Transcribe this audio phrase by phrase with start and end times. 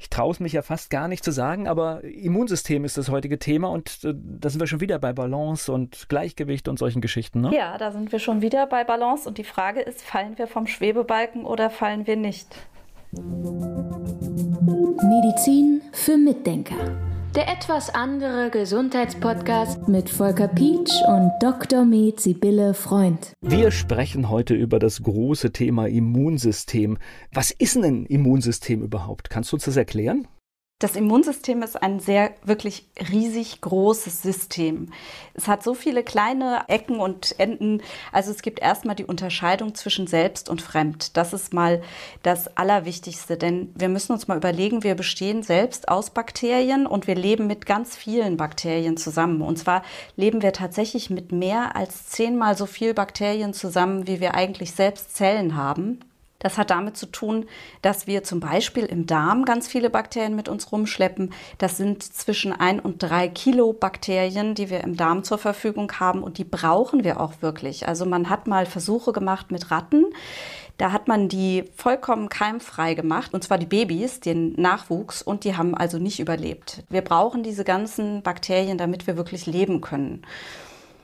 [0.00, 3.38] Ich traue es mich ja fast gar nicht zu sagen, aber Immunsystem ist das heutige
[3.38, 7.40] Thema und äh, da sind wir schon wieder bei Balance und Gleichgewicht und solchen Geschichten.
[7.40, 7.54] Ne?
[7.54, 10.68] Ja, da sind wir schon wieder bei Balance und die Frage ist, fallen wir vom
[10.68, 12.54] Schwebebalken oder fallen wir nicht?
[15.02, 16.76] Medizin für Mitdenker.
[17.34, 21.84] Der etwas andere Gesundheitspodcast mit Volker Pietsch und Dr.
[21.84, 23.34] Med Sibylle Freund.
[23.42, 26.96] Wir sprechen heute über das große Thema Immunsystem.
[27.32, 29.28] Was ist denn ein Immunsystem überhaupt?
[29.28, 30.26] Kannst du uns das erklären?
[30.80, 34.92] Das Immunsystem ist ein sehr wirklich riesig großes System.
[35.34, 37.82] Es hat so viele kleine Ecken und Enden.
[38.12, 41.16] Also es gibt erstmal die Unterscheidung zwischen selbst und fremd.
[41.16, 41.82] Das ist mal
[42.22, 47.16] das Allerwichtigste, denn wir müssen uns mal überlegen, wir bestehen selbst aus Bakterien und wir
[47.16, 49.42] leben mit ganz vielen Bakterien zusammen.
[49.42, 49.82] Und zwar
[50.14, 55.16] leben wir tatsächlich mit mehr als zehnmal so viel Bakterien zusammen, wie wir eigentlich selbst
[55.16, 55.98] Zellen haben.
[56.38, 57.46] Das hat damit zu tun,
[57.82, 61.32] dass wir zum Beispiel im Darm ganz viele Bakterien mit uns rumschleppen.
[61.58, 66.22] Das sind zwischen ein und drei Kilo Bakterien, die wir im Darm zur Verfügung haben
[66.22, 67.88] und die brauchen wir auch wirklich.
[67.88, 70.06] Also man hat mal Versuche gemacht mit Ratten.
[70.76, 75.56] Da hat man die vollkommen keimfrei gemacht, und zwar die Babys, den Nachwuchs, und die
[75.56, 76.84] haben also nicht überlebt.
[76.88, 80.22] Wir brauchen diese ganzen Bakterien, damit wir wirklich leben können.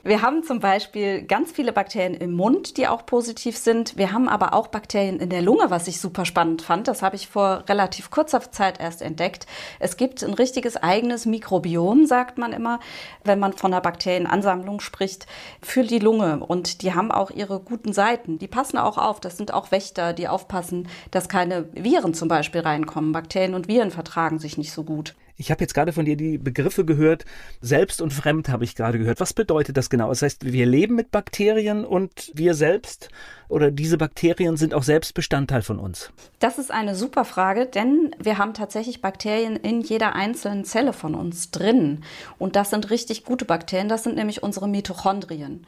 [0.07, 3.97] Wir haben zum Beispiel ganz viele Bakterien im Mund, die auch positiv sind.
[3.97, 6.87] Wir haben aber auch Bakterien in der Lunge, was ich super spannend fand.
[6.87, 9.47] Das habe ich vor relativ kurzer Zeit erst entdeckt.
[9.79, 12.79] Es gibt ein richtiges eigenes Mikrobiom, sagt man immer,
[13.23, 15.25] wenn man von einer Bakterienansammlung spricht,
[15.63, 16.45] für die Lunge.
[16.45, 18.37] Und die haben auch ihre guten Seiten.
[18.37, 19.19] Die passen auch auf.
[19.19, 23.11] Das sind auch Wächter, die aufpassen, dass keine Viren zum Beispiel reinkommen.
[23.11, 25.15] Bakterien und Viren vertragen sich nicht so gut.
[25.37, 27.25] Ich habe jetzt gerade von dir die Begriffe gehört.
[27.61, 29.19] Selbst und fremd habe ich gerade gehört.
[29.19, 30.09] Was bedeutet das genau?
[30.09, 33.09] Das heißt, wir leben mit Bakterien und wir selbst
[33.47, 36.11] oder diese Bakterien sind auch selbst Bestandteil von uns?
[36.39, 41.15] Das ist eine super Frage, denn wir haben tatsächlich Bakterien in jeder einzelnen Zelle von
[41.15, 42.03] uns drin.
[42.39, 43.89] Und das sind richtig gute Bakterien.
[43.89, 45.65] Das sind nämlich unsere Mitochondrien.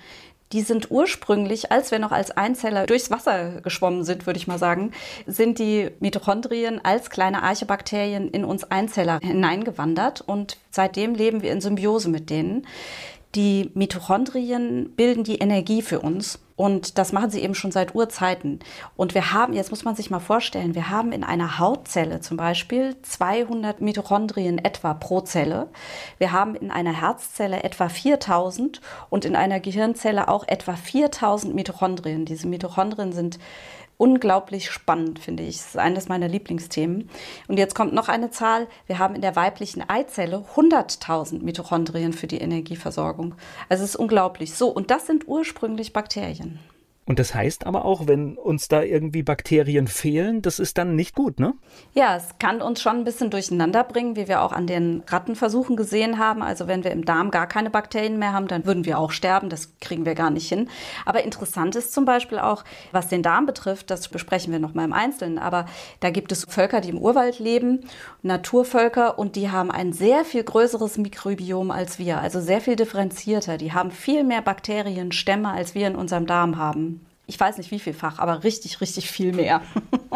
[0.53, 4.58] Die sind ursprünglich, als wir noch als Einzeller durchs Wasser geschwommen sind, würde ich mal
[4.58, 4.92] sagen,
[5.26, 11.60] sind die Mitochondrien als kleine Archebakterien in uns Einzeller hineingewandert und seitdem leben wir in
[11.60, 12.66] Symbiose mit denen.
[13.36, 18.60] Die Mitochondrien bilden die Energie für uns und das machen sie eben schon seit Urzeiten.
[18.95, 22.36] Und wir haben, jetzt muss man sich mal vorstellen, wir haben in einer Hautzelle zum
[22.36, 25.70] Beispiel 200 Mitochondrien etwa pro Zelle.
[26.18, 28.82] Wir haben in einer Herzzelle etwa 4000
[29.12, 32.26] und in einer Gehirnzelle auch etwa 4000 Mitochondrien.
[32.26, 33.38] Diese Mitochondrien sind
[33.97, 35.58] unglaublich spannend, finde ich.
[35.58, 37.09] Das ist eines meiner Lieblingsthemen.
[37.47, 38.67] Und jetzt kommt noch eine Zahl.
[38.85, 43.35] Wir haben in der weiblichen Eizelle 100.000 Mitochondrien für die Energieversorgung.
[43.69, 44.53] Also es ist unglaublich.
[44.53, 46.59] So, und das sind ursprünglich Bakterien.
[47.08, 51.16] Und das heißt aber auch, wenn uns da irgendwie Bakterien fehlen, das ist dann nicht
[51.16, 51.54] gut, ne?
[51.94, 55.78] Ja, es kann uns schon ein bisschen durcheinander bringen, wie wir auch an den Rattenversuchen
[55.78, 56.44] gesehen haben.
[56.44, 59.48] Also wenn wir im Darm gar keine Bakterien mehr haben, dann würden wir auch sterben.
[59.48, 60.68] Das kriegen wir gar nicht hin.
[61.06, 64.84] Aber interessant ist zum Beispiel auch, was den Darm betrifft, das besprechen wir noch mal
[64.84, 65.39] im Einzelnen.
[65.39, 65.66] Aber
[66.02, 67.86] da gibt es Völker, die im Urwald leben,
[68.22, 73.58] Naturvölker, und die haben ein sehr viel größeres Mikrobiom als wir, also sehr viel differenzierter.
[73.58, 76.96] Die haben viel mehr Bakterienstämme, als wir in unserem Darm haben
[77.27, 79.61] ich weiß nicht wie vielfach, aber richtig, richtig viel mehr.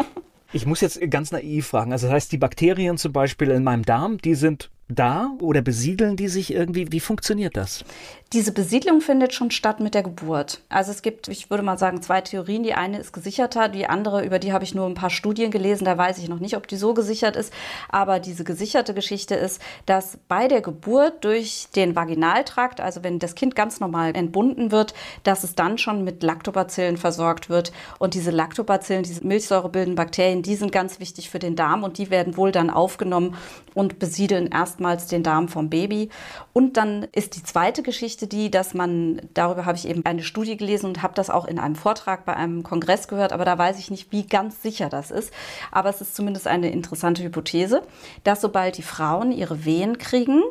[0.52, 1.92] ich muss jetzt ganz naiv fragen.
[1.92, 6.16] Also das heißt, die Bakterien zum Beispiel in meinem Darm, die sind da oder besiedeln
[6.16, 6.90] die sich irgendwie?
[6.90, 7.84] Wie funktioniert das?
[8.32, 10.62] Diese Besiedlung findet schon statt mit der Geburt.
[10.70, 12.62] Also es gibt, ich würde mal sagen, zwei Theorien.
[12.62, 15.84] Die eine ist gesicherter, die andere, über die habe ich nur ein paar Studien gelesen,
[15.84, 17.52] da weiß ich noch nicht, ob die so gesichert ist.
[17.90, 23.34] Aber diese gesicherte Geschichte ist, dass bei der Geburt durch den Vaginaltrakt, also wenn das
[23.34, 24.94] Kind ganz normal entbunden wird,
[25.24, 27.70] dass es dann schon mit Lactobacillen versorgt wird.
[27.98, 32.08] Und diese Lactobacillen, diese milchsäurebildenden Bakterien, die sind ganz wichtig für den Darm und die
[32.08, 33.36] werden wohl dann aufgenommen
[33.74, 36.08] und besiedeln erstmals den Darm vom Baby.
[36.54, 40.22] Und dann ist die zweite Geschichte, Geschichte die, dass man, darüber habe ich eben eine
[40.22, 43.58] Studie gelesen und habe das auch in einem Vortrag bei einem Kongress gehört, aber da
[43.58, 45.32] weiß ich nicht, wie ganz sicher das ist.
[45.70, 47.82] Aber es ist zumindest eine interessante Hypothese,
[48.24, 50.42] dass sobald die Frauen ihre Wehen kriegen,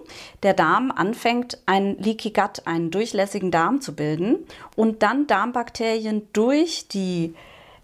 [0.43, 4.39] der Darm anfängt, einen Leaky Gut, einen durchlässigen Darm zu bilden
[4.75, 7.33] und dann Darmbakterien durch die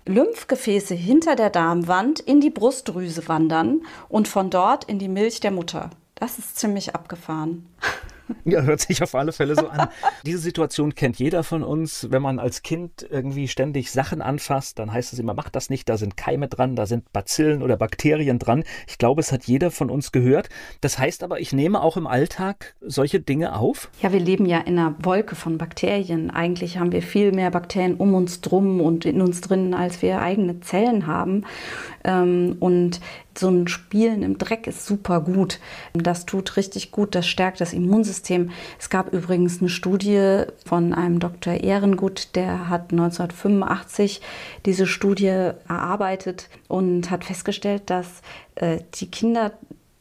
[0.06, 5.52] Lymphgefäße hinter der Darmwand in die Brustdrüse wandern und von dort in die Milch der
[5.52, 5.90] Mutter.
[6.16, 7.68] Das ist ziemlich abgefahren.
[8.46, 9.90] Ja, hört sich auf alle Fälle so an.
[10.26, 12.08] Diese Situation kennt jeder von uns.
[12.12, 15.90] Wenn man als Kind irgendwie ständig Sachen anfasst, dann heißt es immer, mach das nicht,
[15.90, 18.64] da sind Keime dran, da sind Bazillen oder Bakterien dran.
[18.88, 20.50] Ich glaube, es hat jeder von uns gehört.
[20.82, 23.90] Das heißt aber, ich nehme auch im Alltag solche Dinge auf?
[24.02, 26.30] Ja, wir leben ja in einer Wolke von Bakterien.
[26.30, 30.22] Eigentlich haben wir viel mehr Bakterien um uns drum und in uns drin, als wir
[30.22, 31.46] eigene Zellen haben.
[32.04, 33.00] Ähm, und
[33.40, 35.60] so ein Spielen im Dreck ist super gut.
[35.94, 38.52] Das tut richtig gut, das stärkt das Immunsystem.
[38.80, 41.54] Es gab übrigens eine Studie von einem Dr.
[41.54, 44.22] Ehrengut, der hat 1985
[44.66, 48.22] diese Studie erarbeitet und hat festgestellt, dass
[48.56, 49.54] äh, die Kinder,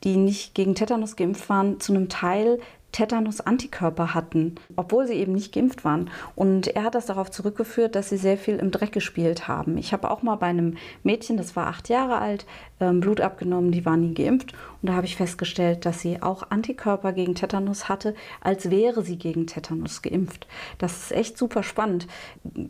[0.04, 2.58] die nicht gegen Tetanus geimpft waren, zu einem Teil
[2.96, 6.08] Tetanus-Antikörper hatten, obwohl sie eben nicht geimpft waren.
[6.34, 9.76] Und er hat das darauf zurückgeführt, dass sie sehr viel im Dreck gespielt haben.
[9.76, 12.46] Ich habe auch mal bei einem Mädchen, das war acht Jahre alt,
[12.80, 14.54] ähm, Blut abgenommen, die war nie geimpft.
[14.86, 19.18] Und da habe ich festgestellt, dass sie auch Antikörper gegen Tetanus hatte, als wäre sie
[19.18, 20.46] gegen Tetanus geimpft.
[20.78, 22.06] Das ist echt super spannend.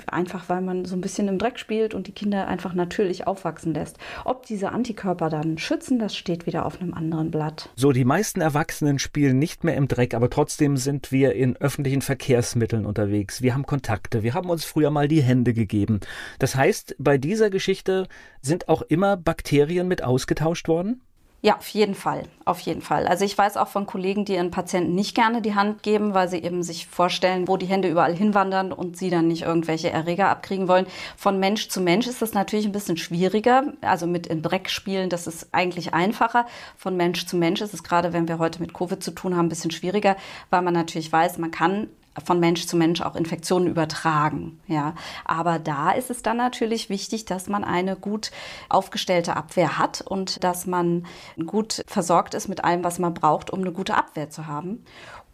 [0.06, 3.74] Einfach weil man so ein bisschen im Dreck spielt und die Kinder einfach natürlich aufwachsen
[3.74, 3.98] lässt.
[4.24, 7.68] Ob diese Antikörper dann schützen, das steht wieder auf einem anderen Blatt.
[7.76, 12.00] So, die meisten Erwachsenen spielen nicht mehr im Dreck, aber trotzdem sind wir in öffentlichen
[12.00, 13.42] Verkehrsmitteln unterwegs.
[13.42, 14.22] Wir haben Kontakte.
[14.22, 16.00] Wir haben uns früher mal die Hände gegeben.
[16.38, 18.08] Das heißt, bei dieser Geschichte
[18.40, 21.02] sind auch immer Bakterien mit ausgetauscht worden?
[21.42, 23.06] Ja, auf jeden Fall, auf jeden Fall.
[23.06, 26.28] Also ich weiß auch von Kollegen, die ihren Patienten nicht gerne die Hand geben, weil
[26.28, 30.28] sie eben sich vorstellen, wo die Hände überall hinwandern und sie dann nicht irgendwelche Erreger
[30.28, 30.86] abkriegen wollen.
[31.16, 33.74] Von Mensch zu Mensch ist das natürlich ein bisschen schwieriger.
[33.82, 36.46] Also mit in Dreck spielen, das ist eigentlich einfacher.
[36.76, 39.46] Von Mensch zu Mensch ist es gerade, wenn wir heute mit Covid zu tun haben,
[39.46, 40.16] ein bisschen schwieriger,
[40.50, 41.88] weil man natürlich weiß, man kann
[42.24, 44.60] von Mensch zu Mensch auch Infektionen übertragen.
[44.66, 44.94] Ja.
[45.24, 48.30] Aber da ist es dann natürlich wichtig, dass man eine gut
[48.68, 51.06] aufgestellte Abwehr hat und dass man
[51.46, 54.84] gut versorgt ist mit allem, was man braucht, um eine gute Abwehr zu haben.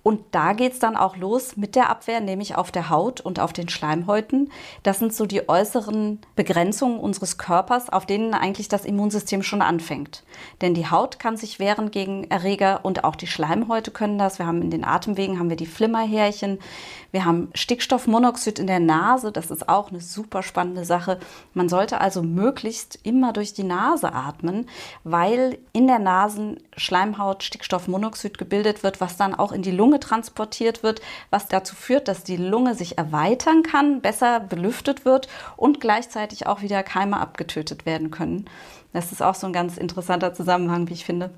[0.03, 3.39] Und da geht es dann auch los mit der Abwehr, nämlich auf der Haut und
[3.39, 4.51] auf den Schleimhäuten.
[4.83, 10.25] Das sind so die äußeren Begrenzungen unseres Körpers, auf denen eigentlich das Immunsystem schon anfängt.
[10.61, 14.39] Denn die Haut kann sich wehren gegen Erreger und auch die Schleimhäute können das.
[14.39, 16.59] Wir haben in den Atemwegen haben wir die Flimmerhärchen.
[17.13, 19.31] Wir haben Stickstoffmonoxid in der Nase.
[19.31, 21.21] Das ist auch eine super spannende Sache.
[21.55, 24.67] Man sollte also möglichst immer durch die Nase atmen,
[25.05, 30.83] weil in der Nasenschleimhaut Stickstoffmonoxid gebildet wird, was dann auch in die Lunge Lunge transportiert
[30.83, 36.47] wird, was dazu führt, dass die Lunge sich erweitern kann, besser belüftet wird und gleichzeitig
[36.47, 38.47] auch wieder Keime abgetötet werden können.
[38.95, 41.31] Das ist auch so ein ganz interessanter Zusammenhang, wie ich finde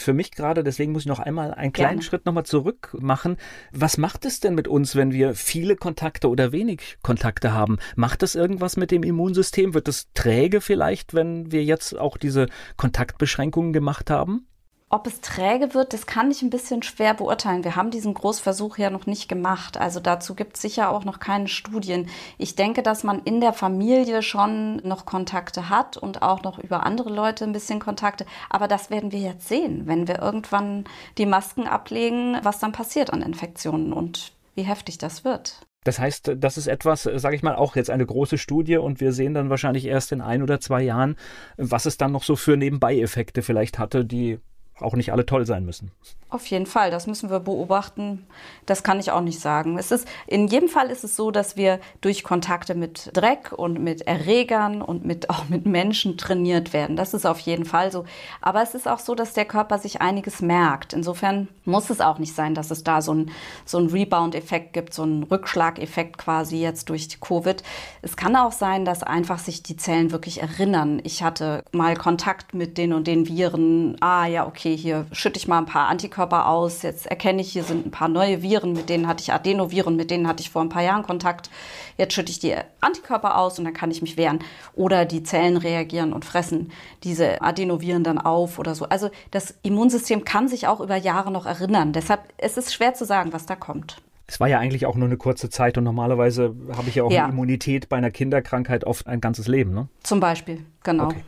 [0.00, 2.02] für mich gerade, deswegen muss ich noch einmal einen kleinen Gerne.
[2.02, 3.36] Schritt nochmal zurück machen.
[3.72, 7.78] Was macht es denn mit uns, wenn wir viele Kontakte oder wenig Kontakte haben?
[7.96, 9.74] Macht das irgendwas mit dem Immunsystem?
[9.74, 12.46] Wird es träge vielleicht, wenn wir jetzt auch diese
[12.76, 14.47] Kontaktbeschränkungen gemacht haben?
[14.90, 17.62] Ob es träge wird, das kann ich ein bisschen schwer beurteilen.
[17.62, 19.76] Wir haben diesen Großversuch ja noch nicht gemacht.
[19.76, 22.08] Also dazu gibt es sicher auch noch keine Studien.
[22.38, 26.86] Ich denke, dass man in der Familie schon noch Kontakte hat und auch noch über
[26.86, 28.24] andere Leute ein bisschen Kontakte.
[28.48, 30.84] Aber das werden wir jetzt sehen, wenn wir irgendwann
[31.18, 35.60] die Masken ablegen, was dann passiert an Infektionen und wie heftig das wird.
[35.84, 39.12] Das heißt, das ist etwas, sage ich mal, auch jetzt eine große Studie und wir
[39.12, 41.16] sehen dann wahrscheinlich erst in ein oder zwei Jahren,
[41.58, 44.38] was es dann noch so für Nebenbeieffekte vielleicht hatte, die
[44.80, 45.90] auch nicht alle toll sein müssen.
[46.30, 48.26] Auf jeden Fall, das müssen wir beobachten.
[48.66, 49.78] Das kann ich auch nicht sagen.
[49.78, 53.82] Es ist, in jedem Fall ist es so, dass wir durch Kontakte mit Dreck und
[53.82, 56.96] mit Erregern und mit, auch mit Menschen trainiert werden.
[56.96, 58.04] Das ist auf jeden Fall so.
[58.42, 60.92] Aber es ist auch so, dass der Körper sich einiges merkt.
[60.92, 63.30] Insofern muss es auch nicht sein, dass es da so einen
[63.64, 67.62] so Rebound-Effekt gibt, so einen Rückschlag-Effekt quasi jetzt durch Covid.
[68.02, 71.00] Es kann auch sein, dass einfach sich die Zellen wirklich erinnern.
[71.04, 73.96] Ich hatte mal Kontakt mit den und den Viren.
[74.00, 76.82] Ah ja, okay, hier schütte ich mal ein paar Antikörper aus.
[76.82, 80.10] Jetzt erkenne ich, hier sind ein paar neue Viren, mit denen hatte ich Adenoviren, mit
[80.10, 81.50] denen hatte ich vor ein paar Jahren Kontakt.
[81.96, 84.40] Jetzt schütte ich die Antikörper aus und dann kann ich mich wehren.
[84.74, 86.72] Oder die Zellen reagieren und fressen
[87.04, 88.86] diese Adenoviren dann auf oder so.
[88.88, 91.92] Also das Immunsystem kann sich auch über Jahre noch erinnern.
[91.92, 94.00] Deshalb ist es schwer zu sagen, was da kommt.
[94.30, 97.10] Es war ja eigentlich auch nur eine kurze Zeit und normalerweise habe ich ja auch
[97.10, 97.24] ja.
[97.24, 99.88] eine Immunität bei einer Kinderkrankheit oft ein ganzes Leben, ne?
[100.02, 101.06] Zum Beispiel, genau.
[101.06, 101.24] Okay.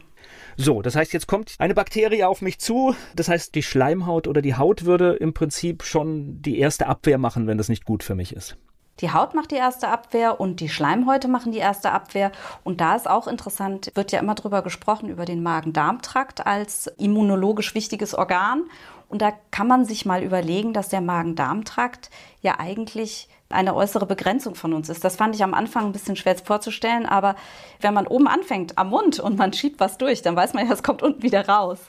[0.57, 2.95] So, das heißt, jetzt kommt eine Bakterie auf mich zu.
[3.15, 7.47] Das heißt, die Schleimhaut oder die Haut würde im Prinzip schon die erste Abwehr machen,
[7.47, 8.57] wenn das nicht gut für mich ist.
[9.01, 12.33] Die Haut macht die erste Abwehr und die Schleimhäute machen die erste Abwehr.
[12.65, 17.75] Und da ist auch interessant, wird ja immer drüber gesprochen, über den Magen-Darm-Trakt als immunologisch
[17.75, 18.65] wichtiges Organ.
[19.11, 22.11] Und da kann man sich mal überlegen, dass der Magen-Darm-Trakt
[22.43, 25.03] ja eigentlich eine äußere Begrenzung von uns ist.
[25.03, 27.35] Das fand ich am Anfang ein bisschen schwer vorzustellen, aber
[27.81, 30.73] wenn man oben anfängt am Mund und man schiebt was durch, dann weiß man ja,
[30.73, 31.81] es kommt unten wieder raus.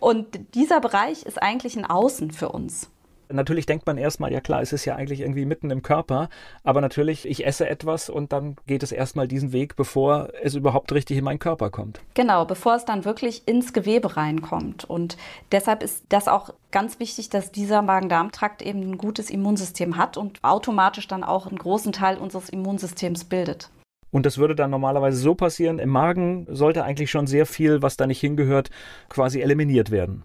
[0.00, 0.26] Und
[0.56, 2.90] dieser Bereich ist eigentlich ein Außen für uns.
[3.28, 6.28] Natürlich denkt man erstmal, ja klar, es ist ja eigentlich irgendwie mitten im Körper,
[6.62, 10.92] aber natürlich, ich esse etwas und dann geht es erstmal diesen Weg, bevor es überhaupt
[10.92, 12.00] richtig in meinen Körper kommt.
[12.14, 14.84] Genau, bevor es dann wirklich ins Gewebe reinkommt.
[14.84, 15.16] Und
[15.52, 20.38] deshalb ist das auch ganz wichtig, dass dieser Magen-Darm-Trakt eben ein gutes Immunsystem hat und
[20.42, 23.70] automatisch dann auch einen großen Teil unseres Immunsystems bildet.
[24.14, 27.96] Und das würde dann normalerweise so passieren, im Magen sollte eigentlich schon sehr viel, was
[27.96, 28.70] da nicht hingehört,
[29.08, 30.24] quasi eliminiert werden.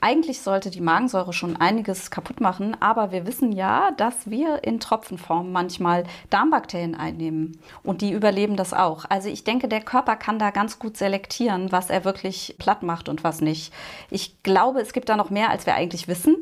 [0.00, 4.80] Eigentlich sollte die Magensäure schon einiges kaputt machen, aber wir wissen ja, dass wir in
[4.80, 9.04] Tropfenform manchmal Darmbakterien einnehmen und die überleben das auch.
[9.08, 13.08] Also ich denke, der Körper kann da ganz gut selektieren, was er wirklich platt macht
[13.08, 13.72] und was nicht.
[14.10, 16.36] Ich glaube, es gibt da noch mehr, als wir eigentlich wissen,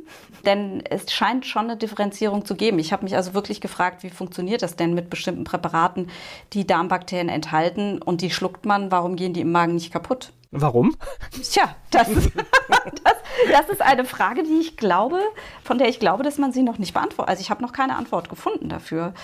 [0.45, 2.79] denn es scheint schon eine Differenzierung zu geben.
[2.79, 6.11] Ich habe mich also wirklich gefragt, wie funktioniert das denn mit bestimmten Präparaten,
[6.53, 10.33] die Darmbakterien enthalten und die schluckt man, warum gehen die im Magen nicht kaputt?
[10.57, 10.95] Warum?
[11.43, 12.09] Tja, das,
[13.05, 13.14] das,
[13.51, 15.21] das, ist eine Frage, die ich glaube,
[15.63, 17.31] von der ich glaube, dass man sie noch nicht beantwortet.
[17.31, 19.15] Also ich habe noch keine Antwort gefunden dafür.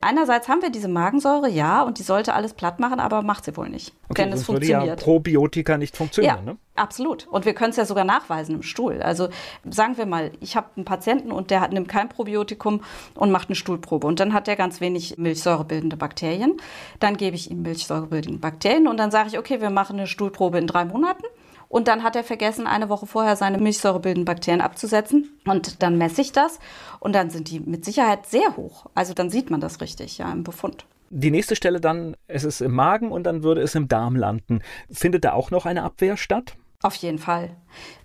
[0.00, 3.56] Einerseits haben wir diese Magensäure, ja, und die sollte alles platt machen, aber macht sie
[3.56, 3.92] wohl nicht.
[4.08, 4.82] Okay, denn es funktioniert.
[4.82, 6.58] Würde ja Probiotika nicht funktionieren, ja, ne?
[6.80, 7.26] Absolut.
[7.26, 9.02] Und wir können es ja sogar nachweisen im Stuhl.
[9.02, 9.28] Also
[9.68, 12.82] sagen wir mal, ich habe einen Patienten und der hat, nimmt kein Probiotikum
[13.14, 14.06] und macht eine Stuhlprobe.
[14.06, 16.56] Und dann hat er ganz wenig milchsäurebildende Bakterien.
[16.98, 20.58] Dann gebe ich ihm milchsäurebildende Bakterien und dann sage ich, okay, wir machen eine Stuhlprobe
[20.58, 21.24] in drei Monaten.
[21.70, 25.40] Und dann hat er vergessen, eine Woche vorher seine milchsäurebildenden Bakterien abzusetzen.
[25.46, 26.58] Und dann messe ich das.
[26.98, 28.86] Und dann sind die mit Sicherheit sehr hoch.
[28.96, 30.84] Also dann sieht man das richtig, ja, im Befund.
[31.10, 34.62] Die nächste Stelle dann, es ist im Magen und dann würde es im Darm landen.
[34.90, 36.56] Findet da auch noch eine Abwehr statt?
[36.82, 37.50] Auf jeden Fall.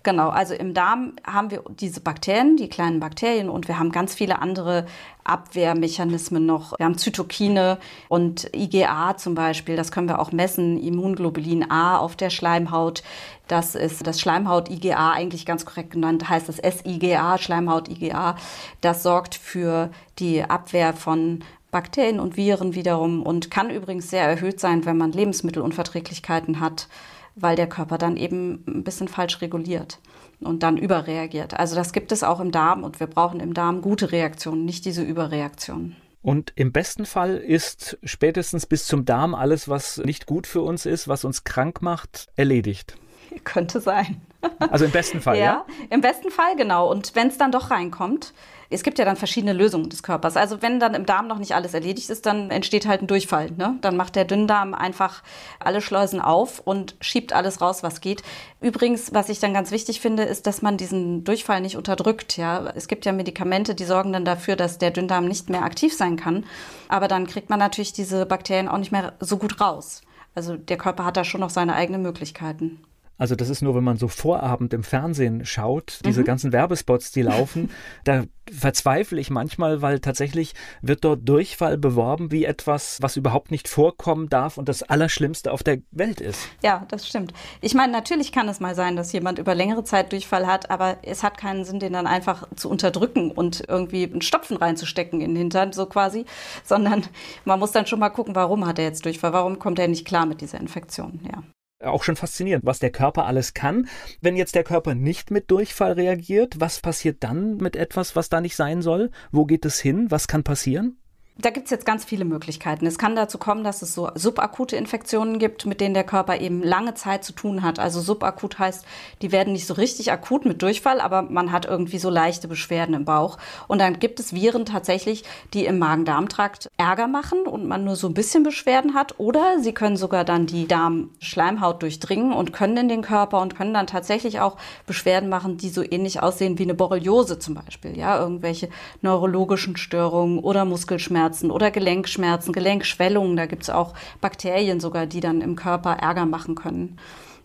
[0.02, 0.28] Genau.
[0.28, 4.42] Also im Darm haben wir diese Bakterien, die kleinen Bakterien und wir haben ganz viele
[4.42, 4.84] andere
[5.24, 6.78] Abwehrmechanismen noch.
[6.78, 7.78] Wir haben Zytokine
[8.10, 9.76] und IgA zum Beispiel.
[9.76, 10.78] Das können wir auch messen.
[10.78, 13.02] Immunglobulin A auf der Schleimhaut.
[13.48, 18.36] Das ist das Schleimhaut-IgA, eigentlich ganz korrekt genannt, heißt das SIgA, Schleimhaut-IgA.
[18.82, 24.60] Das sorgt für die Abwehr von Bakterien und Viren wiederum und kann übrigens sehr erhöht
[24.60, 26.88] sein, wenn man Lebensmittelunverträglichkeiten hat
[27.36, 30.00] weil der Körper dann eben ein bisschen falsch reguliert
[30.40, 31.54] und dann überreagiert.
[31.54, 34.84] Also das gibt es auch im Darm und wir brauchen im Darm gute Reaktionen, nicht
[34.84, 35.96] diese Überreaktionen.
[36.22, 40.84] Und im besten Fall ist spätestens bis zum Darm alles, was nicht gut für uns
[40.84, 42.96] ist, was uns krank macht, erledigt.
[43.44, 44.20] Könnte sein.
[44.58, 45.44] Also im besten Fall, ja?
[45.44, 46.90] Ja, im besten Fall, genau.
[46.90, 48.32] Und wenn es dann doch reinkommt,
[48.68, 50.36] es gibt ja dann verschiedene Lösungen des Körpers.
[50.36, 53.50] Also wenn dann im Darm noch nicht alles erledigt ist, dann entsteht halt ein Durchfall.
[53.52, 53.78] Ne?
[53.80, 55.22] Dann macht der Dünndarm einfach
[55.60, 58.22] alle Schleusen auf und schiebt alles raus, was geht.
[58.60, 62.36] Übrigens, was ich dann ganz wichtig finde, ist, dass man diesen Durchfall nicht unterdrückt.
[62.36, 62.72] Ja?
[62.74, 66.16] Es gibt ja Medikamente, die sorgen dann dafür, dass der Dünndarm nicht mehr aktiv sein
[66.16, 66.44] kann.
[66.88, 70.02] Aber dann kriegt man natürlich diese Bakterien auch nicht mehr so gut raus.
[70.34, 72.80] Also der Körper hat da schon noch seine eigenen Möglichkeiten.
[73.18, 76.24] Also das ist nur, wenn man so Vorabend im Fernsehen schaut, diese mhm.
[76.26, 77.70] ganzen Werbespots, die laufen,
[78.04, 83.68] da verzweifle ich manchmal, weil tatsächlich wird dort Durchfall beworben wie etwas, was überhaupt nicht
[83.68, 86.48] vorkommen darf und das Allerschlimmste auf der Welt ist.
[86.62, 87.32] Ja, das stimmt.
[87.60, 90.98] Ich meine, natürlich kann es mal sein, dass jemand über längere Zeit Durchfall hat, aber
[91.02, 95.30] es hat keinen Sinn, den dann einfach zu unterdrücken und irgendwie einen Stopfen reinzustecken in
[95.30, 96.24] den Hintern, so quasi,
[96.62, 97.04] sondern
[97.44, 100.06] man muss dann schon mal gucken, warum hat er jetzt Durchfall, warum kommt er nicht
[100.06, 101.42] klar mit dieser Infektion, ja
[101.82, 103.88] auch schon faszinierend, was der Körper alles kann.
[104.20, 108.40] Wenn jetzt der Körper nicht mit Durchfall reagiert, was passiert dann mit etwas, was da
[108.40, 109.10] nicht sein soll?
[109.30, 110.10] Wo geht es hin?
[110.10, 110.98] Was kann passieren?
[111.38, 112.86] Da gibt es jetzt ganz viele Möglichkeiten.
[112.86, 116.62] Es kann dazu kommen, dass es so subakute Infektionen gibt, mit denen der Körper eben
[116.62, 117.78] lange Zeit zu tun hat.
[117.78, 118.86] Also subakut heißt,
[119.20, 122.94] die werden nicht so richtig akut mit Durchfall, aber man hat irgendwie so leichte Beschwerden
[122.94, 123.36] im Bauch.
[123.68, 128.08] Und dann gibt es Viren tatsächlich, die im Magen-Darm-Trakt Ärger machen und man nur so
[128.08, 129.20] ein bisschen Beschwerden hat.
[129.20, 133.74] Oder sie können sogar dann die Darmschleimhaut durchdringen und können in den Körper und können
[133.74, 137.94] dann tatsächlich auch Beschwerden machen, die so ähnlich aussehen wie eine Borreliose zum Beispiel.
[137.94, 138.70] Ja, irgendwelche
[139.02, 143.36] neurologischen Störungen oder Muskelschmerzen Rückenschmerzen oder Gelenkschmerzen, Gelenkschwellungen.
[143.36, 146.98] Da gibt es auch Bakterien sogar, die dann im Körper Ärger machen können.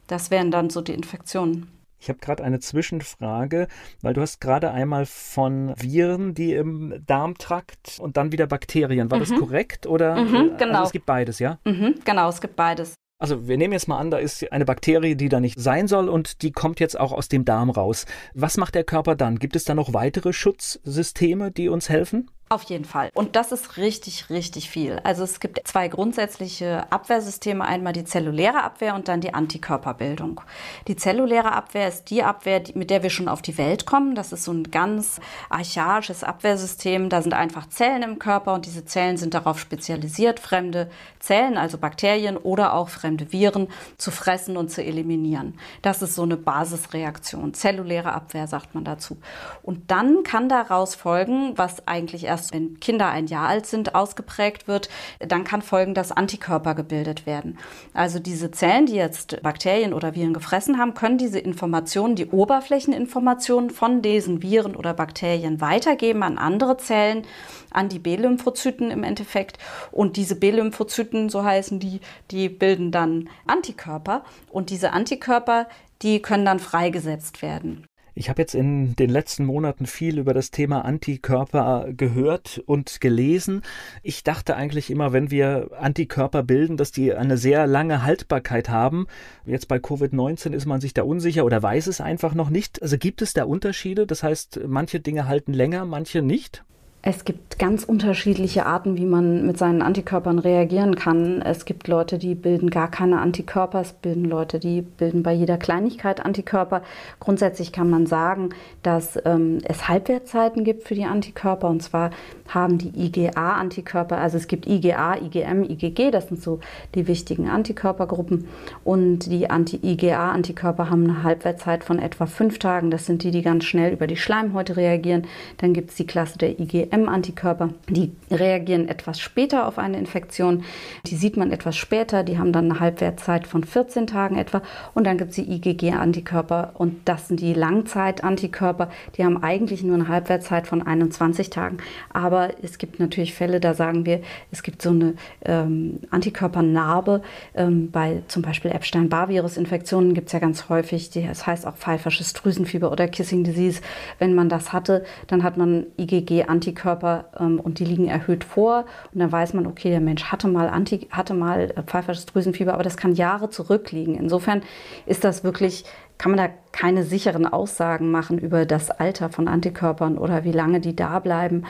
[0.07, 1.67] Das wären dann so die Infektionen.
[2.00, 3.67] Ich habe gerade eine Zwischenfrage,
[4.01, 9.11] weil du hast gerade einmal von Viren, die im Darmtrakt und dann wieder Bakterien.
[9.11, 9.21] War mhm.
[9.21, 10.15] das korrekt oder?
[10.15, 10.73] Mhm, also genau.
[10.73, 11.59] Also es gibt beides, ja?
[11.63, 12.95] Mhm, genau, es gibt beides.
[13.19, 16.09] Also wir nehmen jetzt mal an, da ist eine Bakterie, die da nicht sein soll
[16.09, 18.07] und die kommt jetzt auch aus dem Darm raus.
[18.33, 19.38] Was macht der Körper dann?
[19.38, 22.31] Gibt es da noch weitere Schutzsysteme, die uns helfen?
[22.51, 23.12] Auf jeden Fall.
[23.13, 25.00] Und das ist richtig, richtig viel.
[25.05, 27.63] Also es gibt zwei grundsätzliche Abwehrsysteme.
[27.63, 30.41] Einmal die zelluläre Abwehr und dann die Antikörperbildung.
[30.89, 34.15] Die zelluläre Abwehr ist die Abwehr, mit der wir schon auf die Welt kommen.
[34.15, 37.08] Das ist so ein ganz archaisches Abwehrsystem.
[37.08, 40.89] Da sind einfach Zellen im Körper und diese Zellen sind darauf spezialisiert, fremde
[41.20, 45.58] Zellen, also Bakterien oder auch fremde Viren zu fressen und zu eliminieren.
[45.84, 47.53] Das ist so eine Basisreaktion.
[47.53, 49.15] Zelluläre Abwehr sagt man dazu.
[49.63, 53.95] Und dann kann daraus folgen, was eigentlich erst das, wenn Kinder ein Jahr alt sind,
[53.95, 57.57] ausgeprägt wird, dann kann folgen, Antikörper gebildet werden.
[57.93, 63.69] Also diese Zellen, die jetzt Bakterien oder Viren gefressen haben, können diese Informationen, die Oberflächeninformationen
[63.69, 67.24] von diesen Viren oder Bakterien weitergeben an andere Zellen,
[67.69, 69.57] an die B-Lymphozyten im Endeffekt.
[69.91, 74.24] Und diese B-Lymphozyten, so heißen die, die bilden dann Antikörper.
[74.50, 75.67] Und diese Antikörper,
[76.01, 77.86] die können dann freigesetzt werden.
[78.13, 83.62] Ich habe jetzt in den letzten Monaten viel über das Thema Antikörper gehört und gelesen.
[84.03, 89.08] Ich dachte eigentlich immer, wenn wir Antikörper bilden, dass die eine sehr lange Haltbarkeit haben.
[89.46, 92.82] Jetzt bei Covid-19 ist man sich da unsicher oder weiß es einfach noch nicht.
[92.82, 94.06] Also gibt es da Unterschiede?
[94.06, 96.65] Das heißt, manche Dinge halten länger, manche nicht?
[97.03, 101.41] Es gibt ganz unterschiedliche Arten, wie man mit seinen Antikörpern reagieren kann.
[101.41, 103.81] Es gibt Leute, die bilden gar keine Antikörper.
[103.81, 106.84] Es bilden Leute, die bilden bei jeder Kleinigkeit Antikörper.
[107.20, 108.50] Grundsätzlich kann man sagen,
[108.84, 111.70] dass ähm, es Halbwertzeiten gibt für die Antikörper.
[111.70, 112.12] Und zwar
[112.48, 116.60] haben die IgA-Antikörper, also es gibt IgA, IgM, IgG, das sind so
[116.93, 118.48] die wichtigen Antikörpergruppen.
[118.84, 122.91] Und die Anti-IgA-Antikörper haben eine Halbwertzeit von etwa fünf Tagen.
[122.91, 125.27] Das sind die, die ganz schnell über die Schleimhäute reagieren.
[125.58, 126.60] Dann gibt es die Klasse der
[126.91, 127.69] IgM-Antikörper.
[127.89, 130.63] Die reagieren etwas später auf eine Infektion.
[131.05, 132.24] Die sieht man etwas später.
[132.24, 134.62] Die haben dann eine Halbwertzeit von 14 Tagen etwa.
[134.93, 136.74] Und dann gibt es die IgG-Antikörper.
[136.75, 138.89] Und das sind die Langzeit-Antikörper.
[139.17, 141.77] Die haben eigentlich nur eine Halbwertzeit von 21 Tagen.
[142.13, 144.21] Aber es gibt natürlich Fälle, da sagen wir,
[144.51, 145.13] es gibt so eine
[145.45, 147.21] ähm, Antikörpernarbe.
[147.55, 152.33] Ähm, bei zum Beispiel Epstein-Barr-Virus-Infektionen gibt es ja ganz häufig, die, das heißt auch pfeifersches
[152.33, 153.81] Drüsenfieber oder Kissing Disease.
[154.19, 158.85] Wenn man das hatte, dann hat man IgG-Antikörper ähm, und die liegen erhöht vor.
[159.13, 162.73] Und dann weiß man, okay, der Mensch hatte mal, Anti, hatte mal äh, pfeifersches Drüsenfieber,
[162.73, 164.15] aber das kann Jahre zurückliegen.
[164.15, 164.61] Insofern
[165.05, 165.85] ist das wirklich
[166.17, 170.79] kann man da keine sicheren Aussagen machen über das Alter von Antikörpern oder wie lange
[170.79, 171.63] die da bleiben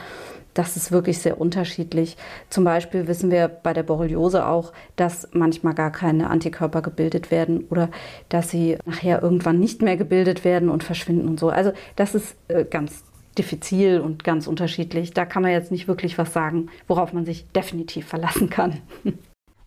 [0.54, 2.16] das ist wirklich sehr unterschiedlich.
[2.50, 7.64] Zum Beispiel wissen wir bei der Borreliose auch, dass manchmal gar keine Antikörper gebildet werden
[7.70, 7.88] oder
[8.28, 11.48] dass sie nachher irgendwann nicht mehr gebildet werden und verschwinden und so.
[11.48, 13.04] Also das ist äh, ganz
[13.38, 15.12] diffizil und ganz unterschiedlich.
[15.12, 18.78] Da kann man jetzt nicht wirklich was sagen, worauf man sich definitiv verlassen kann.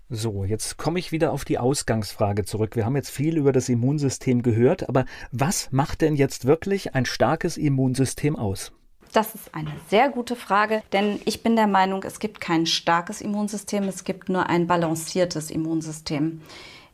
[0.07, 2.75] So, jetzt komme ich wieder auf die Ausgangsfrage zurück.
[2.75, 7.07] Wir haben jetzt viel über das Immunsystem gehört, aber was macht denn jetzt wirklich ein
[7.07, 8.72] starkes Immunsystem aus?
[9.13, 13.20] Das ist eine sehr gute Frage, denn ich bin der Meinung, es gibt kein starkes
[13.20, 16.42] Immunsystem, es gibt nur ein balanciertes Immunsystem.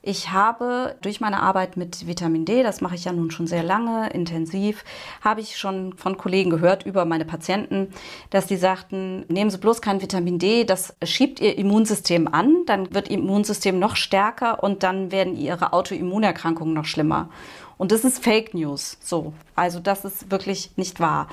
[0.03, 3.61] Ich habe durch meine Arbeit mit Vitamin D, das mache ich ja nun schon sehr
[3.61, 4.83] lange, intensiv,
[5.23, 7.93] habe ich schon von Kollegen gehört über meine Patienten,
[8.31, 12.91] dass die sagten, nehmen Sie bloß kein Vitamin D, das schiebt Ihr Immunsystem an, dann
[12.95, 17.29] wird Ihr Immunsystem noch stärker und dann werden Ihre Autoimmunerkrankungen noch schlimmer.
[17.77, 18.97] Und das ist Fake News.
[19.01, 19.33] So.
[19.55, 21.27] Also das ist wirklich nicht wahr.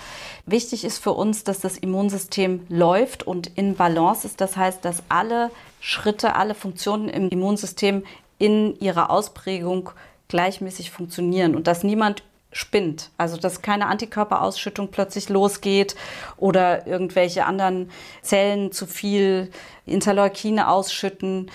[0.46, 4.40] Wichtig ist für uns, dass das Immunsystem läuft und in Balance ist.
[4.40, 5.50] Das heißt, dass alle
[5.80, 8.02] Schritte, alle Funktionen im Immunsystem
[8.38, 9.90] in ihrer Ausprägung
[10.28, 12.22] gleichmäßig funktionieren und dass niemand
[12.52, 13.10] spinnt.
[13.18, 15.96] Also dass keine Antikörperausschüttung plötzlich losgeht
[16.36, 17.90] oder irgendwelche anderen
[18.22, 19.50] Zellen zu viel
[19.86, 21.50] Interleukine ausschütten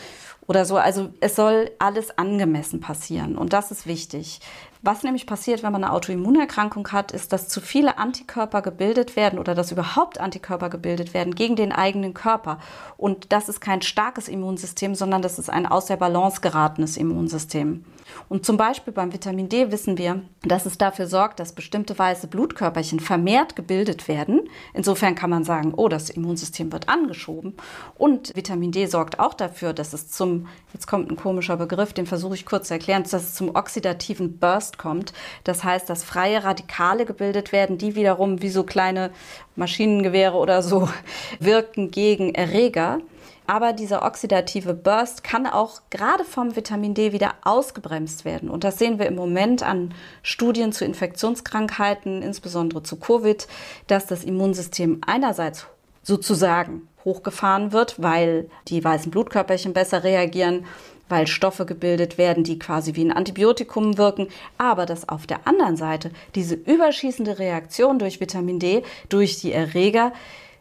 [0.47, 0.77] oder so.
[0.77, 4.39] Also es soll alles angemessen passieren und das ist wichtig.
[4.85, 9.39] Was nämlich passiert, wenn man eine Autoimmunerkrankung hat, ist, dass zu viele Antikörper gebildet werden
[9.39, 12.59] oder dass überhaupt Antikörper gebildet werden gegen den eigenen Körper.
[12.97, 17.85] Und das ist kein starkes Immunsystem, sondern das ist ein aus der Balance geratenes Immunsystem.
[18.27, 22.27] Und zum Beispiel beim Vitamin D wissen wir, dass es dafür sorgt, dass bestimmte weiße
[22.27, 24.41] Blutkörperchen vermehrt gebildet werden.
[24.73, 27.55] Insofern kann man sagen, oh, das Immunsystem wird angeschoben.
[27.95, 32.05] Und Vitamin D sorgt auch dafür, dass es zum, jetzt kommt ein komischer Begriff, den
[32.05, 35.13] versuche ich kurz zu erklären, dass es zum oxidativen Burst kommt.
[35.43, 39.11] Das heißt, dass freie Radikale gebildet werden, die wiederum wie so kleine
[39.55, 40.89] Maschinengewehre oder so
[41.39, 42.99] wirken gegen Erreger.
[43.45, 48.49] Aber dieser oxidative Burst kann auch gerade vom Vitamin D wieder ausgebremst werden.
[48.49, 53.47] Und das sehen wir im Moment an Studien zu Infektionskrankheiten, insbesondere zu Covid,
[53.87, 55.67] dass das Immunsystem einerseits
[56.03, 60.65] sozusagen hochgefahren wird, weil die weißen Blutkörperchen besser reagieren,
[61.13, 65.77] weil Stoffe gebildet werden, die quasi wie ein Antibiotikum wirken, aber dass auf der anderen
[65.77, 70.11] Seite diese überschießende Reaktion durch Vitamin D, durch die Erreger,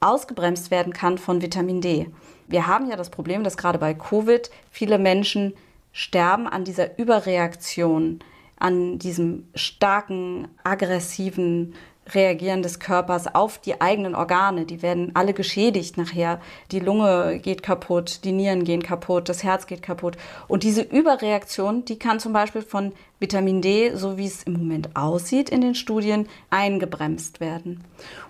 [0.00, 2.10] ausgebremst werden kann von Vitamin D.
[2.48, 5.54] Wir haben ja das Problem, dass gerade bei Covid viele Menschen
[5.90, 8.20] sterben an dieser Überreaktion,
[8.58, 11.72] an diesem starken, aggressiven
[12.10, 14.66] Reagieren des Körpers auf die eigenen Organe.
[14.66, 16.40] Die werden alle geschädigt nachher.
[16.70, 20.16] Die Lunge geht kaputt, die Nieren gehen kaputt, das Herz geht kaputt.
[20.48, 24.96] Und diese Überreaktion, die kann zum Beispiel von Vitamin D, so wie es im Moment
[24.96, 27.84] aussieht in den Studien, eingebremst werden.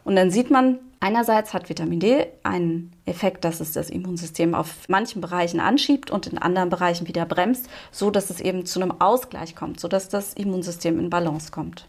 [0.04, 4.88] Und dann sieht man, Einerseits hat Vitamin D einen Effekt, dass es das Immunsystem auf
[4.88, 9.00] manchen Bereichen anschiebt und in anderen Bereichen wieder bremst, so dass es eben zu einem
[9.00, 11.88] Ausgleich kommt, so dass das Immunsystem in Balance kommt.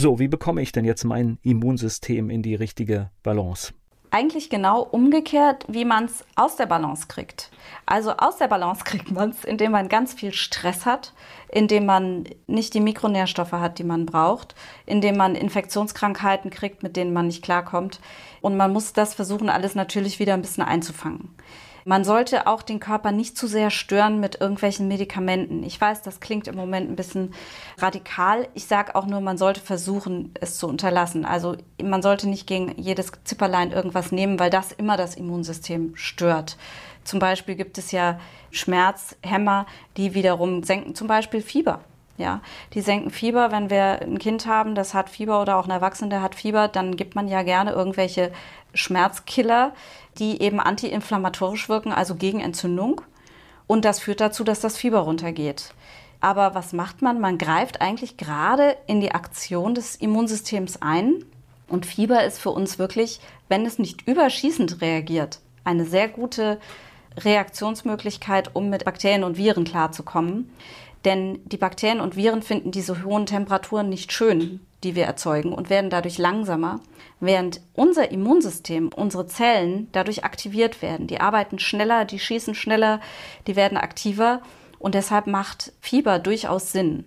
[0.00, 3.72] So, wie bekomme ich denn jetzt mein Immunsystem in die richtige Balance?
[4.10, 7.50] eigentlich genau umgekehrt, wie man es aus der Balance kriegt.
[7.84, 11.12] Also aus der Balance kriegt man es, indem man ganz viel Stress hat,
[11.50, 14.54] indem man nicht die Mikronährstoffe hat, die man braucht,
[14.86, 18.00] indem man Infektionskrankheiten kriegt, mit denen man nicht klarkommt.
[18.40, 21.34] Und man muss das versuchen, alles natürlich wieder ein bisschen einzufangen.
[21.88, 25.62] Man sollte auch den Körper nicht zu sehr stören mit irgendwelchen Medikamenten.
[25.62, 27.32] Ich weiß, das klingt im Moment ein bisschen
[27.78, 28.46] radikal.
[28.52, 31.24] Ich sage auch nur, man sollte versuchen, es zu unterlassen.
[31.24, 36.58] Also man sollte nicht gegen jedes Zipperlein irgendwas nehmen, weil das immer das Immunsystem stört.
[37.04, 38.20] Zum Beispiel gibt es ja
[38.50, 39.64] Schmerzhämmer,
[39.96, 41.80] die wiederum senken zum Beispiel Fieber.
[42.18, 42.40] Ja,
[42.74, 43.52] die senken Fieber.
[43.52, 46.96] Wenn wir ein Kind haben, das hat Fieber oder auch ein Erwachsener, hat Fieber, dann
[46.96, 48.32] gibt man ja gerne irgendwelche
[48.74, 49.72] Schmerzkiller,
[50.18, 53.00] die eben antiinflammatorisch wirken, also gegen Entzündung.
[53.68, 55.74] Und das führt dazu, dass das Fieber runtergeht.
[56.20, 57.20] Aber was macht man?
[57.20, 61.24] Man greift eigentlich gerade in die Aktion des Immunsystems ein.
[61.68, 66.58] Und Fieber ist für uns wirklich, wenn es nicht überschießend reagiert, eine sehr gute
[67.18, 70.50] Reaktionsmöglichkeit, um mit Bakterien und Viren klarzukommen.
[71.04, 75.70] Denn die Bakterien und Viren finden diese hohen Temperaturen nicht schön, die wir erzeugen und
[75.70, 76.80] werden dadurch langsamer,
[77.20, 81.06] während unser Immunsystem, unsere Zellen dadurch aktiviert werden.
[81.06, 83.00] Die arbeiten schneller, die schießen schneller,
[83.46, 84.42] die werden aktiver
[84.78, 87.04] und deshalb macht Fieber durchaus Sinn.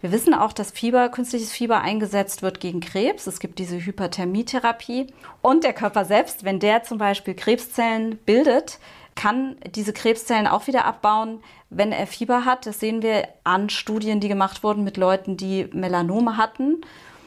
[0.00, 3.26] Wir wissen auch, dass Fieber, künstliches Fieber eingesetzt wird gegen Krebs.
[3.26, 5.08] Es gibt diese Hyperthermietherapie.
[5.42, 8.78] Und der Körper selbst, wenn der zum Beispiel Krebszellen bildet,
[9.14, 12.66] kann diese Krebszellen auch wieder abbauen, wenn er Fieber hat.
[12.66, 16.82] Das sehen wir an Studien, die gemacht wurden mit Leuten, die Melanome hatten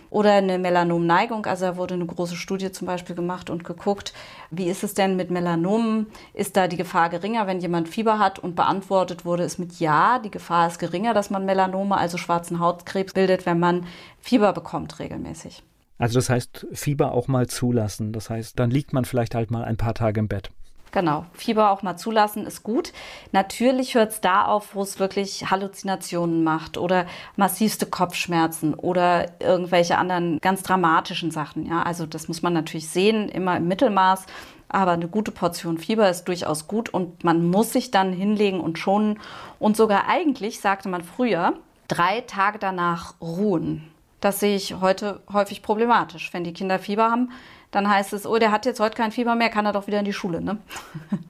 [0.10, 1.46] oder eine Melanomneigung.
[1.46, 4.14] Also da wurde eine große Studie zum Beispiel gemacht und geguckt,
[4.52, 6.08] wie ist es denn mit Melanomen?
[6.34, 8.40] Ist da die Gefahr geringer, wenn jemand Fieber hat?
[8.40, 12.60] Und beantwortet wurde es mit Ja, die Gefahr ist geringer, dass man Melanome, also schwarzen
[12.60, 13.86] Hautkrebs, bildet, wenn man
[14.20, 15.64] Fieber bekommt regelmäßig.
[15.98, 18.14] Also das heißt, Fieber auch mal zulassen.
[18.14, 20.52] Das heißt, dann liegt man vielleicht halt mal ein paar Tage im Bett.
[20.92, 22.94] Genau, Fieber auch mal zulassen ist gut.
[23.32, 29.98] Natürlich hört es da auf, wo es wirklich Halluzinationen macht oder massivste Kopfschmerzen oder irgendwelche
[29.98, 31.66] anderen ganz dramatischen Sachen.
[31.66, 34.26] Ja, also das muss man natürlich sehen, immer im Mittelmaß.
[34.70, 38.78] Aber eine gute Portion Fieber ist durchaus gut und man muss sich dann hinlegen und
[38.78, 39.20] schonen
[39.60, 41.54] und sogar eigentlich, sagte man früher,
[41.88, 43.90] drei Tage danach ruhen.
[44.20, 46.34] Das sehe ich heute häufig problematisch.
[46.34, 47.32] Wenn die Kinder Fieber haben,
[47.72, 50.00] dann heißt es, oh, der hat jetzt heute kein Fieber mehr, kann er doch wieder
[50.00, 50.42] in die Schule.
[50.42, 50.58] Ne?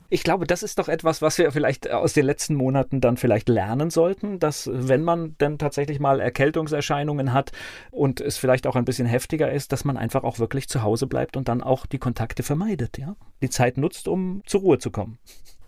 [0.09, 3.49] Ich glaube, das ist doch etwas, was wir vielleicht aus den letzten Monaten dann vielleicht
[3.49, 7.51] lernen sollten, dass wenn man dann tatsächlich mal Erkältungserscheinungen hat
[7.91, 11.07] und es vielleicht auch ein bisschen heftiger ist, dass man einfach auch wirklich zu Hause
[11.07, 13.17] bleibt und dann auch die Kontakte vermeidet, ja?
[13.41, 15.17] Die Zeit nutzt, um zur Ruhe zu kommen.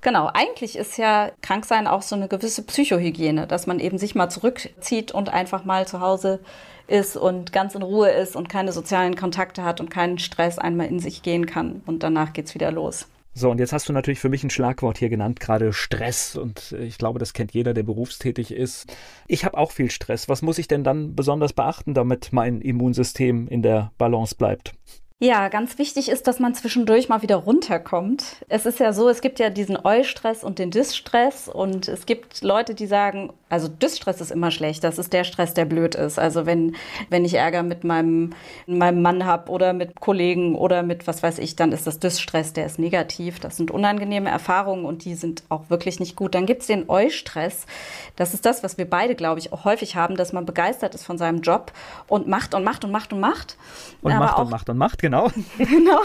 [0.01, 4.29] Genau, eigentlich ist ja Kranksein auch so eine gewisse Psychohygiene, dass man eben sich mal
[4.29, 6.39] zurückzieht und einfach mal zu Hause
[6.89, 10.87] ist und ganz in Ruhe ist und keine sozialen Kontakte hat und keinen Stress einmal
[10.87, 13.07] in sich gehen kann und danach geht's wieder los.
[13.33, 16.35] So, und jetzt hast du natürlich für mich ein Schlagwort hier genannt, gerade Stress.
[16.35, 18.93] Und ich glaube, das kennt jeder, der berufstätig ist.
[19.27, 20.27] Ich habe auch viel Stress.
[20.27, 24.73] Was muss ich denn dann besonders beachten, damit mein Immunsystem in der Balance bleibt?
[25.21, 28.37] Ja, ganz wichtig ist, dass man zwischendurch mal wieder runterkommt.
[28.47, 32.41] Es ist ja so, es gibt ja diesen Eustress und den Distress und es gibt
[32.41, 34.81] Leute, die sagen, also Distress ist immer schlecht.
[34.83, 36.19] Das ist der Stress, der blöd ist.
[36.19, 36.75] Also wenn,
[37.09, 38.33] wenn ich Ärger mit meinem,
[38.65, 42.53] meinem Mann habe oder mit Kollegen oder mit was weiß ich, dann ist das Distress,
[42.53, 43.41] der ist negativ.
[43.41, 46.33] Das sind unangenehme Erfahrungen und die sind auch wirklich nicht gut.
[46.33, 47.65] Dann gibt's den Eustress.
[48.15, 51.03] Das ist das, was wir beide, glaube ich, auch häufig haben, dass man begeistert ist
[51.03, 51.73] von seinem Job
[52.07, 53.57] und macht und macht und macht und macht.
[54.01, 55.29] Und macht und macht und macht, genau.
[55.57, 56.01] genau.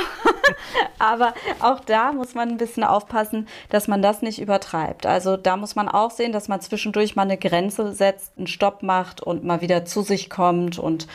[0.99, 5.07] Aber auch da muss man ein bisschen aufpassen, dass man das nicht übertreibt.
[5.07, 8.83] Also da muss man auch sehen, dass man zwischendurch mal eine Grenze setzt, einen Stopp
[8.83, 11.07] macht und mal wieder zu sich kommt und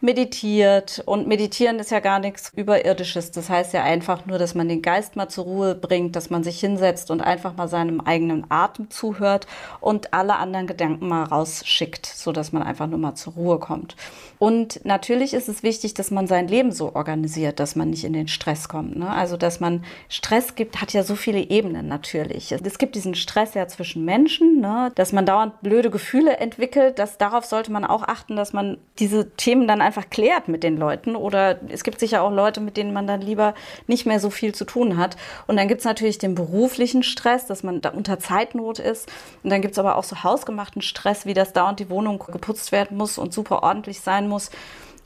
[0.00, 1.02] meditiert.
[1.06, 3.30] Und meditieren ist ja gar nichts Überirdisches.
[3.30, 6.44] Das heißt ja einfach nur, dass man den Geist mal zur Ruhe bringt, dass man
[6.44, 9.46] sich hinsetzt und einfach mal seinem eigenen Atem zuhört
[9.80, 13.96] und alle anderen Gedanken mal rausschickt, so dass man einfach nur mal zur Ruhe kommt.
[14.38, 18.12] Und natürlich ist es wichtig, dass man sein Leben so organisiert, dass man nicht in
[18.12, 18.96] den Stress kommt.
[18.96, 19.08] Ne?
[19.08, 22.52] Also, dass man Stress gibt, hat ja so viele Ebenen natürlich.
[22.52, 24.92] Es gibt diesen Stress ja zwischen Menschen, ne?
[24.94, 26.98] dass man dauernd blöde Gefühle entwickelt.
[26.98, 30.76] Dass, darauf sollte man auch achten, dass man diese Themen dann einfach klärt mit den
[30.76, 31.16] Leuten.
[31.16, 33.54] Oder es gibt sicher auch Leute, mit denen man dann lieber
[33.86, 35.16] nicht mehr so viel zu tun hat.
[35.46, 39.08] Und dann gibt es natürlich den beruflichen Stress, dass man da unter Zeitnot ist.
[39.42, 42.72] Und dann gibt es aber auch so hausgemachten Stress, wie das dauernd die Wohnung geputzt
[42.72, 44.50] werden muss und super ordentlich sein muss.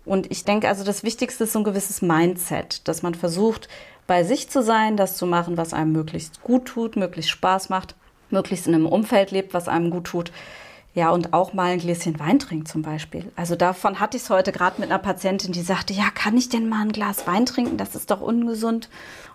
[0.04, 3.68] Und ich denke, also das Wichtigste ist so ein gewisses Mindset, dass man versucht,
[4.06, 7.94] bei sich zu sein, das zu machen, was einem möglichst gut tut, möglichst Spaß macht,
[8.30, 10.33] möglichst in einem Umfeld lebt, was einem gut tut.
[10.92, 13.30] Ja, und auch mal ein Gläschen Wein trinken zum Beispiel.
[13.37, 16.48] Also davon hatte ich es heute gerade mit einer Patientin, die sagte, ja, kann ich
[16.48, 17.76] denn mal ein Glas Wein trinken?
[17.76, 18.88] Das ist doch ungesund.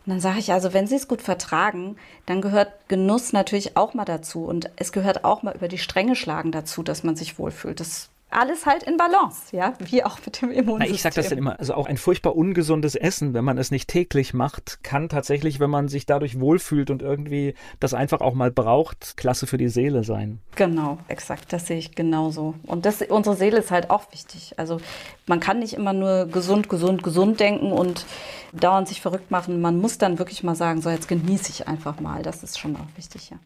[0.05, 1.95] Und dann sage ich, also wenn Sie es gut vertragen,
[2.25, 4.43] dann gehört Genuss natürlich auch mal dazu.
[4.43, 7.79] Und es gehört auch mal über die Stränge schlagen dazu, dass man sich wohlfühlt.
[7.79, 10.95] Das alles halt in Balance, ja, wie auch mit dem Immunsystem.
[10.95, 13.87] ich sage das dann immer, also auch ein furchtbar ungesundes Essen, wenn man es nicht
[13.87, 18.51] täglich macht, kann tatsächlich, wenn man sich dadurch wohlfühlt und irgendwie das einfach auch mal
[18.51, 20.39] braucht, klasse für die Seele sein.
[20.55, 22.55] Genau, exakt, das sehe ich genauso.
[22.63, 24.55] Und das, unsere Seele ist halt auch wichtig.
[24.57, 24.81] Also
[25.27, 28.05] man kann nicht immer nur gesund, gesund, gesund denken und
[28.53, 29.61] dauernd sich verrückt machen.
[29.61, 32.21] Man muss dann wirklich mal sagen, so jetzt genieße ich einfach mal.
[32.23, 33.37] Das ist schon auch wichtig, ja.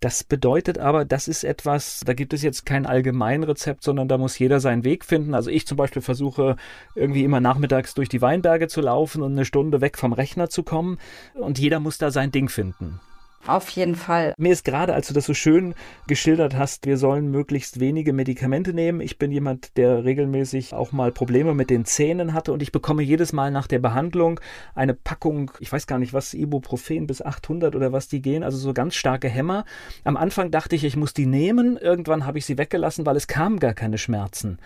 [0.00, 4.38] Das bedeutet aber, das ist etwas, da gibt es jetzt kein Allgemeinrezept, sondern da muss
[4.38, 5.34] jeder seinen Weg finden.
[5.34, 6.56] Also ich zum Beispiel versuche
[6.94, 10.62] irgendwie immer nachmittags durch die Weinberge zu laufen und eine Stunde weg vom Rechner zu
[10.62, 10.98] kommen.
[11.34, 12.98] Und jeder muss da sein Ding finden.
[13.46, 14.34] Auf jeden Fall.
[14.36, 15.74] Mir ist gerade, als du das so schön
[16.06, 19.00] geschildert hast, wir sollen möglichst wenige Medikamente nehmen.
[19.00, 23.02] Ich bin jemand, der regelmäßig auch mal Probleme mit den Zähnen hatte und ich bekomme
[23.02, 24.40] jedes Mal nach der Behandlung
[24.74, 28.58] eine Packung, ich weiß gar nicht was, Ibuprofen bis 800 oder was die gehen, also
[28.58, 29.64] so ganz starke Hämmer.
[30.04, 31.78] Am Anfang dachte ich, ich muss die nehmen.
[31.78, 34.58] Irgendwann habe ich sie weggelassen, weil es kamen gar keine Schmerzen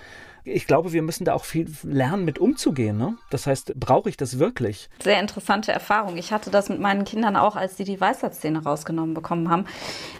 [0.44, 2.98] ich glaube, wir müssen da auch viel lernen, mit umzugehen.
[2.98, 3.16] Ne?
[3.30, 4.90] Das heißt, brauche ich das wirklich?
[5.02, 6.18] Sehr interessante Erfahrung.
[6.18, 9.64] Ich hatte das mit meinen Kindern auch, als sie die Weisheitszähne rausgenommen bekommen haben,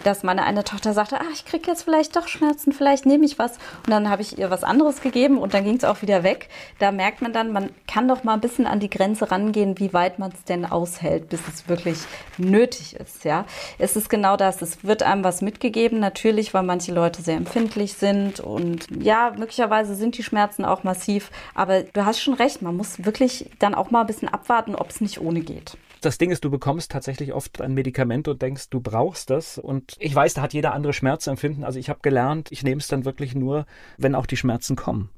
[0.02, 3.38] dass meine eine Tochter sagte, ah, ich kriege jetzt vielleicht doch Schmerzen, vielleicht nehme ich
[3.38, 3.58] was.
[3.84, 6.48] Und dann habe ich ihr was anderes gegeben und dann ging es auch wieder weg.
[6.78, 9.92] Da merkt man dann, man kann doch mal ein bisschen an die Grenze rangehen, wie
[9.92, 11.98] weit man es denn aushält, bis es wirklich
[12.38, 13.24] nötig ist.
[13.24, 13.44] Ja,
[13.78, 14.62] es ist genau das.
[14.62, 19.94] Es wird einem was mitgegeben, natürlich, weil manche Leute sehr empfindlich sind und ja, möglicherweise
[19.94, 21.30] sind die Schmerzen auch massiv.
[21.54, 24.90] Aber du hast schon recht, man muss wirklich dann auch mal ein bisschen abwarten, ob
[24.90, 28.68] es nicht ohne geht das Ding ist, du bekommst tatsächlich oft ein Medikament und denkst,
[28.70, 29.58] du brauchst das.
[29.58, 31.64] Und ich weiß, da hat jeder andere Schmerzempfinden.
[31.64, 35.10] Also ich habe gelernt, ich nehme es dann wirklich nur, wenn auch die Schmerzen kommen.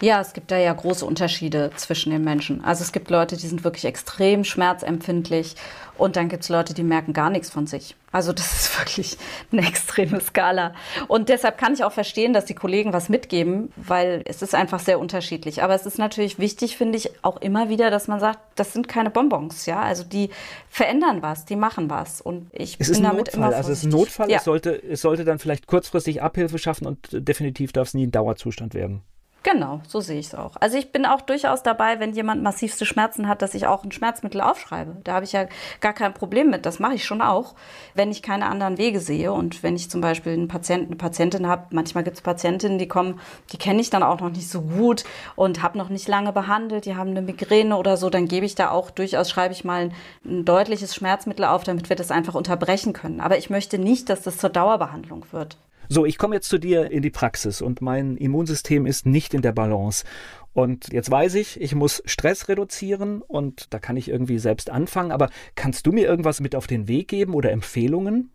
[0.00, 2.64] Ja, es gibt da ja große Unterschiede zwischen den Menschen.
[2.64, 5.54] Also es gibt Leute, die sind wirklich extrem schmerzempfindlich
[5.96, 7.94] und dann gibt es Leute, die merken gar nichts von sich.
[8.10, 9.16] Also das ist wirklich
[9.52, 10.74] eine extreme Skala.
[11.06, 14.80] Und deshalb kann ich auch verstehen, dass die Kollegen was mitgeben, weil es ist einfach
[14.80, 15.62] sehr unterschiedlich.
[15.62, 18.88] Aber es ist natürlich wichtig, finde ich, auch immer wieder, dass man sagt, das sind
[18.88, 19.80] keine Bonbons, ja.
[19.80, 20.30] Also die
[20.68, 22.20] verändern was, die machen was.
[22.20, 23.36] Und ich es bin damit Notfall.
[23.36, 24.38] immer Also es ist ein Notfall, ja.
[24.38, 28.10] es, sollte, es sollte dann vielleicht kurzfristig Abhilfe schaffen und definitiv darf es nie ein
[28.10, 29.02] Dauerzustand werden.
[29.44, 30.52] Genau, so sehe ich es auch.
[30.58, 33.92] Also ich bin auch durchaus dabei, wenn jemand massivste Schmerzen hat, dass ich auch ein
[33.92, 34.96] Schmerzmittel aufschreibe.
[35.04, 35.44] Da habe ich ja
[35.82, 36.64] gar kein Problem mit.
[36.64, 37.54] Das mache ich schon auch,
[37.94, 39.34] wenn ich keine anderen Wege sehe.
[39.34, 42.88] Und wenn ich zum Beispiel einen Patienten, eine Patientin habe, manchmal gibt es Patientinnen, die
[42.88, 43.20] kommen,
[43.52, 45.04] die kenne ich dann auch noch nicht so gut
[45.36, 48.54] und habe noch nicht lange behandelt, die haben eine Migräne oder so, dann gebe ich
[48.54, 52.34] da auch durchaus, schreibe ich mal ein, ein deutliches Schmerzmittel auf, damit wir das einfach
[52.34, 53.20] unterbrechen können.
[53.20, 55.58] Aber ich möchte nicht, dass das zur Dauerbehandlung wird.
[55.88, 59.42] So, ich komme jetzt zu dir in die Praxis und mein Immunsystem ist nicht in
[59.42, 60.04] der Balance.
[60.52, 65.10] Und jetzt weiß ich, ich muss Stress reduzieren und da kann ich irgendwie selbst anfangen.
[65.10, 68.30] Aber kannst du mir irgendwas mit auf den Weg geben oder Empfehlungen?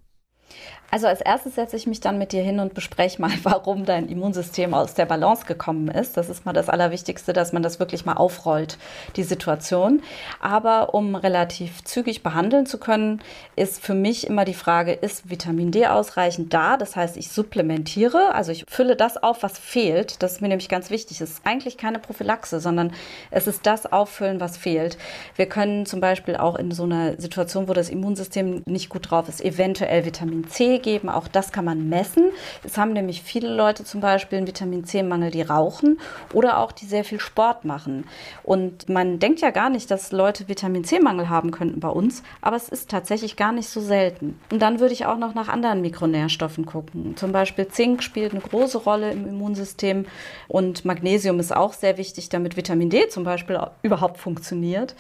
[0.91, 4.08] Also als erstes setze ich mich dann mit dir hin und bespreche mal, warum dein
[4.08, 6.17] Immunsystem aus der Balance gekommen ist.
[6.17, 8.78] Das ist mal das Allerwichtigste, dass man das wirklich mal aufrollt,
[9.15, 10.02] die Situation.
[10.39, 13.21] Aber um relativ zügig behandeln zu können,
[13.56, 16.78] ist für mich immer die Frage, ist Vitamin D ausreichend da?
[16.78, 20.23] Das heißt, ich supplementiere, also ich fülle das auf, was fehlt.
[20.23, 21.21] Das ist mir nämlich ganz wichtig.
[21.21, 22.93] Es ist eigentlich keine Prophylaxe, sondern
[23.30, 24.97] es ist das Auffüllen, was fehlt.
[25.36, 29.30] Wir können zum Beispiel auch in so einer Situation, wo das Immunsystem nicht gut drauf
[29.30, 31.10] ist, eventuell Vitamin C geben.
[31.10, 32.32] Auch das kann man messen.
[32.63, 36.00] Es haben nämlich viele Leute zum Beispiel einen Vitamin C-Mangel, die rauchen
[36.34, 38.06] oder auch die sehr viel Sport machen.
[38.44, 42.56] Und man denkt ja gar nicht, dass Leute Vitamin C-Mangel haben könnten bei uns, aber
[42.56, 44.39] es ist tatsächlich gar nicht so selten.
[44.52, 47.15] Und dann würde ich auch noch nach anderen Mikronährstoffen gucken.
[47.15, 50.06] Zum Beispiel Zink spielt eine große Rolle im Immunsystem
[50.48, 54.96] und Magnesium ist auch sehr wichtig, damit Vitamin D zum Beispiel überhaupt funktioniert.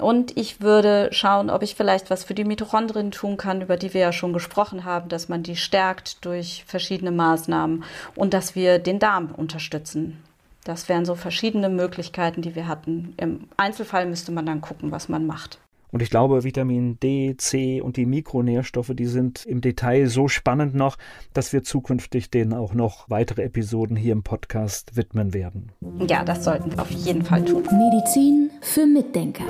[0.00, 3.94] Und ich würde schauen, ob ich vielleicht was für die Mitochondrien tun kann, über die
[3.94, 7.84] wir ja schon gesprochen haben, dass man die stärkt durch verschiedene Maßnahmen
[8.14, 10.22] und dass wir den Darm unterstützen.
[10.64, 13.14] Das wären so verschiedene Möglichkeiten, die wir hatten.
[13.16, 15.58] Im Einzelfall müsste man dann gucken, was man macht.
[15.92, 20.74] Und ich glaube, Vitamin D, C und die Mikronährstoffe, die sind im Detail so spannend
[20.74, 20.96] noch,
[21.32, 25.72] dass wir zukünftig denen auch noch weitere Episoden hier im Podcast widmen werden.
[26.06, 27.64] Ja, das sollten wir auf jeden Fall tun.
[27.72, 29.46] Medizin für Mitdenker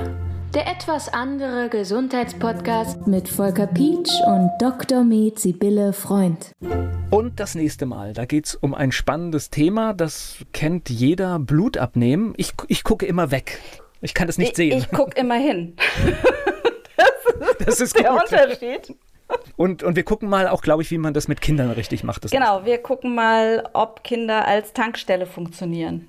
[0.54, 5.04] Der etwas andere Gesundheitspodcast mit Volker Pietsch und Dr.
[5.04, 6.50] Med Sibylle Freund.
[7.10, 11.78] Und das nächste Mal, da geht es um ein spannendes Thema, das kennt jeder, Blut
[11.78, 12.34] abnehmen.
[12.36, 13.60] Ich, ich gucke immer weg.
[14.00, 14.78] Ich kann das nicht ich, sehen.
[14.78, 15.76] Ich gucke immer hin.
[16.98, 18.22] das, das ist der gut.
[18.24, 18.96] Unterschied.
[19.56, 22.24] Und, und wir gucken mal auch, glaube ich, wie man das mit Kindern richtig macht.
[22.24, 26.08] Das genau, wir gucken mal, ob Kinder als Tankstelle funktionieren.